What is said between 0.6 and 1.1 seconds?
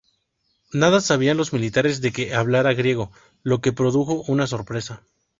Nada